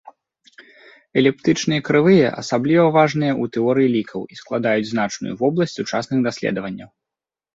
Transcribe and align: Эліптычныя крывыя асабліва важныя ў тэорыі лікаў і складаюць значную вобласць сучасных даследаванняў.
Эліптычныя 1.21 1.81
крывыя 1.89 2.27
асабліва 2.41 2.85
важныя 2.97 3.33
ў 3.41 3.53
тэорыі 3.57 3.89
лікаў 3.97 4.21
і 4.35 4.41
складаюць 4.41 4.89
значную 4.93 5.33
вобласць 5.43 5.77
сучасных 5.81 6.19
даследаванняў. 6.29 6.89